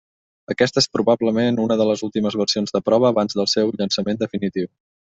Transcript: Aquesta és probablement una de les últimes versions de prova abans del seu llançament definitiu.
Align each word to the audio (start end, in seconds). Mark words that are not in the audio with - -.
Aquesta 0.53 0.81
és 0.85 0.89
probablement 0.97 1.61
una 1.65 1.77
de 1.83 1.87
les 1.91 2.03
últimes 2.09 2.39
versions 2.43 2.75
de 2.79 2.83
prova 2.91 3.11
abans 3.13 3.41
del 3.41 3.55
seu 3.57 3.75
llançament 3.79 4.23
definitiu. 4.27 4.73